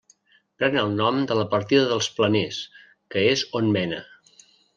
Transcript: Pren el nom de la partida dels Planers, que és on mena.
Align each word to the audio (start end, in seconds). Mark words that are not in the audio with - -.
Pren 0.61 0.77
el 0.83 0.95
nom 1.01 1.19
de 1.31 1.37
la 1.39 1.43
partida 1.51 1.83
dels 1.91 2.07
Planers, 2.15 2.63
que 3.15 3.27
és 3.37 3.45
on 3.61 3.71
mena. 3.79 4.03